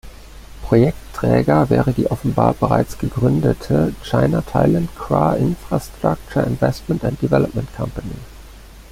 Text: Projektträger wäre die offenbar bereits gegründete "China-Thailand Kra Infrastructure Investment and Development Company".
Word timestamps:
Projektträger 0.63 1.69
wäre 1.69 1.93
die 1.93 2.09
offenbar 2.09 2.55
bereits 2.55 2.97
gegründete 2.97 3.93
"China-Thailand 4.01 4.89
Kra 4.97 5.35
Infrastructure 5.35 6.43
Investment 6.43 7.03
and 7.05 7.21
Development 7.21 7.69
Company". 7.77 8.15